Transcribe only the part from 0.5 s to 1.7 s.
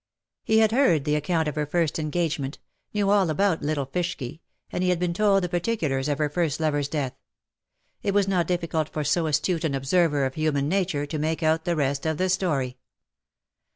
had heard the account of her